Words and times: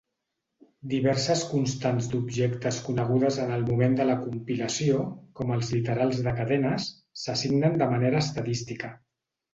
Diverses 0.93 1.41
constants 1.49 2.07
d'objectes 2.13 2.79
conegudes 2.87 3.37
en 3.45 3.53
el 3.57 3.65
moment 3.69 3.95
de 3.99 4.07
la 4.11 4.15
compilació, 4.23 5.03
com 5.41 5.53
els 5.59 5.71
literals 5.77 6.23
de 6.29 6.35
cadenes, 6.41 6.89
s'assignen 7.27 7.77
de 7.83 7.91
manera 7.93 8.27
estadística. 8.29 8.91